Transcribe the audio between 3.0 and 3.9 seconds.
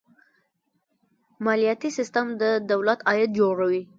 عاید جوړوي.